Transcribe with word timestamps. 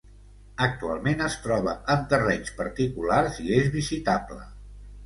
Actualment 0.67 1.21
es 1.27 1.35
troba 1.43 1.75
en 1.97 2.09
terrenys 2.15 2.51
particulars 2.63 3.39
i 3.47 3.57
és 3.61 3.73
visitable. 3.79 4.43